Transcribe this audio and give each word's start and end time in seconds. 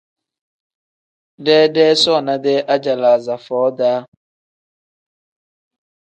Deedee 1.45 1.93
soona-dee 2.03 2.59
ajalaaza 2.73 3.35
foo 3.45 3.67
-daa. 3.75 3.99